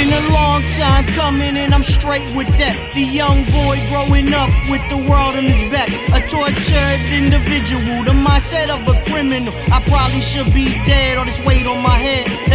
been 0.00 0.12
a 0.16 0.24
long 0.32 0.62
time 0.80 1.04
coming 1.12 1.56
and 1.60 1.74
I'm 1.74 1.82
straight 1.82 2.24
with 2.32 2.48
that. 2.56 2.76
The 2.96 3.04
young 3.04 3.44
boy 3.52 3.76
growing 3.92 4.32
up 4.32 4.48
with 4.72 4.80
the 4.88 4.96
world 5.04 5.36
on 5.36 5.44
his 5.44 5.60
back. 5.68 5.88
A 6.16 6.20
tortured 6.24 7.00
individual, 7.12 8.00
the 8.08 8.16
mindset 8.16 8.72
of 8.72 8.80
a 8.88 8.96
criminal. 9.12 9.52
I 9.68 9.84
probably 9.84 10.24
should 10.24 10.48
be 10.56 10.72
dead, 10.88 11.18
all 11.18 11.26
this 11.28 11.40
weight 11.44 11.66
on 11.66 11.82
my. 11.84 11.89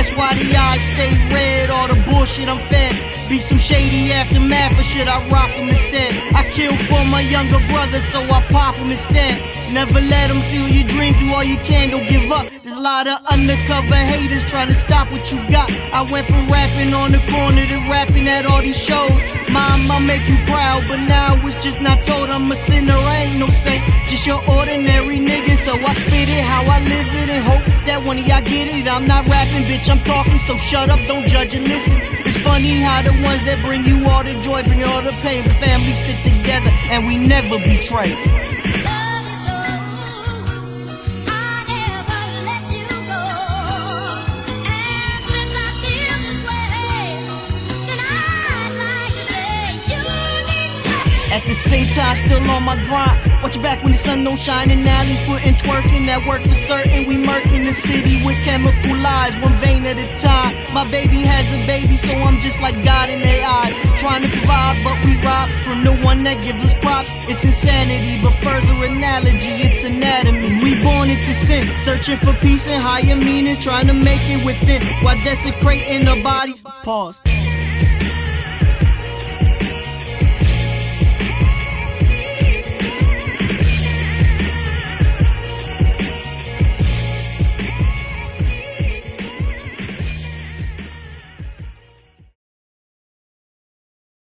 That's 0.06 0.22
why 0.22 0.38
the 0.38 0.54
eyes 0.54 0.86
stay 0.94 1.10
red, 1.34 1.74
all 1.74 1.90
the 1.90 1.98
bullshit 2.06 2.46
I'm 2.46 2.62
fed. 2.70 2.94
Be 3.26 3.42
some 3.42 3.58
shady 3.58 4.14
aftermath, 4.14 4.78
or 4.78 4.86
should 4.86 5.10
I 5.10 5.18
rock 5.34 5.50
him 5.58 5.66
instead? 5.66 6.14
I 6.38 6.46
kill 6.46 6.78
for 6.86 7.02
my 7.10 7.26
younger 7.26 7.58
brother, 7.74 7.98
so 7.98 8.22
I 8.30 8.38
pop 8.54 8.78
him 8.78 8.94
instead. 8.94 9.34
Never 9.74 9.98
let 9.98 10.30
them 10.30 10.38
steal 10.46 10.70
your 10.70 10.86
dream, 10.94 11.18
do 11.18 11.34
all 11.34 11.42
you 11.42 11.58
can, 11.66 11.90
don't 11.90 12.06
give 12.06 12.30
up. 12.30 12.46
There's 12.62 12.78
a 12.78 12.86
lot 12.86 13.10
of 13.10 13.18
undercover 13.34 13.98
haters 13.98 14.46
trying 14.46 14.70
to 14.70 14.78
stop 14.78 15.10
what 15.10 15.26
you 15.34 15.42
got. 15.50 15.74
I 15.90 16.06
went 16.06 16.30
from 16.30 16.46
rapping 16.54 16.94
on 16.94 17.10
the 17.10 17.22
corner 17.34 17.66
to 17.66 17.78
rapping 17.90 18.30
at 18.30 18.46
all 18.46 18.62
these 18.62 18.78
shows. 18.78 19.10
Mom, 19.50 19.90
I 19.90 19.98
make 20.06 20.22
you 20.30 20.38
proud, 20.46 20.86
but 20.86 21.02
now 21.10 21.34
it's 21.50 21.58
just 21.66 21.82
not 21.82 21.98
told. 22.06 22.30
I'm 22.30 22.46
a 22.52 22.56
sinner, 22.56 22.94
I 22.94 23.34
ain't 23.34 23.42
no 23.42 23.50
saint, 23.50 23.82
just 24.06 24.30
your 24.30 24.38
ordinary 24.54 25.18
nigga. 25.18 25.58
So 25.58 25.74
I 25.74 25.94
spit 25.98 26.30
it 26.30 26.46
how 26.46 26.62
I 26.70 26.78
live 26.94 27.10
it 27.10 27.30
and 27.34 27.42
hope 27.42 27.65
that 28.06 28.08
one 28.08 28.18
of 28.18 28.28
y'all 28.28 28.42
get 28.42 28.68
it. 28.68 28.88
I'm 28.88 29.08
not 29.08 29.26
rapping, 29.28 29.64
bitch, 29.66 29.90
I'm 29.90 30.00
talking, 30.00 30.38
so 30.38 30.56
shut 30.58 30.90
up, 30.90 31.00
don't 31.08 31.28
judge 31.28 31.54
and 31.54 31.68
listen. 31.68 31.98
It's 32.26 32.38
funny 32.38 32.80
how 32.82 33.02
the 33.02 33.12
ones 33.24 33.44
that 33.46 33.62
bring 33.66 33.86
you 33.86 34.06
all 34.08 34.24
the 34.24 34.34
joy 34.42 34.64
bring 34.64 34.84
all 34.84 35.02
the 35.02 35.14
pain, 35.22 35.44
but 35.44 35.54
families 35.54 35.98
stick 35.98 36.18
together 36.24 36.70
and 36.90 37.06
we 37.06 37.18
never 37.18 37.58
betray. 37.60 38.95
At 51.36 51.44
the 51.44 51.54
same 51.54 51.84
time, 51.92 52.16
still 52.16 52.40
on 52.56 52.64
my 52.64 52.80
grind. 52.88 53.20
Watch 53.44 53.60
your 53.60 53.64
back 53.64 53.84
when 53.84 53.92
the 53.92 54.00
sun 54.00 54.24
don't 54.24 54.40
shine. 54.40 54.72
And 54.72 54.88
alleys 54.88 55.20
putting 55.28 55.52
twerking. 55.60 56.08
That 56.08 56.24
work 56.24 56.40
for 56.40 56.56
certain. 56.56 57.04
We 57.12 57.20
murking 57.20 57.68
the 57.68 57.76
city 57.76 58.24
with 58.24 58.40
chemical 58.48 58.96
lies, 59.04 59.36
one 59.44 59.52
vein 59.60 59.84
at 59.84 60.00
a 60.00 60.08
time. 60.16 60.56
My 60.72 60.88
baby 60.88 61.28
has 61.28 61.44
a 61.52 61.60
baby, 61.68 62.00
so 62.00 62.16
I'm 62.24 62.40
just 62.40 62.64
like 62.64 62.80
God 62.88 63.12
in 63.12 63.20
their 63.20 63.44
eyes. 63.44 63.76
Trying 64.00 64.24
to 64.24 64.32
provide, 64.32 64.80
but 64.88 64.96
we 65.04 65.20
rob 65.28 65.52
from 65.68 65.84
the 65.84 65.92
one 66.08 66.24
that 66.24 66.40
gives 66.40 66.64
us 66.64 66.72
props. 66.80 67.12
It's 67.28 67.44
insanity, 67.44 68.16
but 68.24 68.32
further 68.40 68.88
analogy, 68.88 69.60
it's 69.60 69.84
anatomy. 69.84 70.64
We 70.64 70.80
born 70.88 71.12
into 71.12 71.36
sin, 71.36 71.68
searching 71.84 72.16
for 72.16 72.32
peace 72.40 72.64
and 72.72 72.80
higher 72.80 73.20
meanings, 73.20 73.60
trying 73.60 73.92
to 73.92 73.98
make 73.98 74.24
it 74.32 74.40
within 74.48 74.80
while 75.04 75.20
desecrating 75.28 76.08
our 76.08 76.22
bodies. 76.24 76.64
Pause. 76.88 77.20